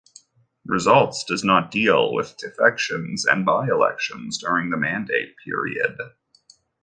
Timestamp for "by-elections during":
3.45-4.71